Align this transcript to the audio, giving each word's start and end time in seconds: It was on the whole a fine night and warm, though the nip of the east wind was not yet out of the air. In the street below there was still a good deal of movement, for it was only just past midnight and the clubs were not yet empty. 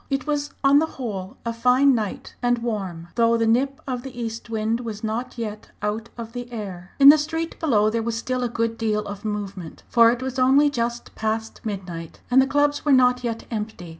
It 0.09 0.25
was 0.25 0.49
on 0.63 0.79
the 0.79 0.87
whole 0.97 1.37
a 1.45 1.53
fine 1.53 1.93
night 1.93 2.33
and 2.41 2.57
warm, 2.57 3.09
though 3.13 3.37
the 3.37 3.45
nip 3.45 3.79
of 3.85 4.01
the 4.01 4.19
east 4.19 4.49
wind 4.49 4.79
was 4.79 5.03
not 5.03 5.37
yet 5.37 5.69
out 5.83 6.09
of 6.17 6.33
the 6.33 6.51
air. 6.51 6.93
In 6.97 7.09
the 7.09 7.19
street 7.19 7.59
below 7.59 7.91
there 7.91 8.01
was 8.01 8.17
still 8.17 8.43
a 8.43 8.49
good 8.49 8.79
deal 8.79 9.05
of 9.05 9.23
movement, 9.23 9.83
for 9.89 10.09
it 10.09 10.23
was 10.23 10.39
only 10.39 10.71
just 10.71 11.13
past 11.13 11.61
midnight 11.63 12.19
and 12.31 12.41
the 12.41 12.47
clubs 12.47 12.83
were 12.83 12.91
not 12.91 13.23
yet 13.23 13.45
empty. 13.51 13.89